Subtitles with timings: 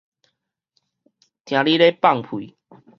[1.45, 2.57] 聽你咧放屁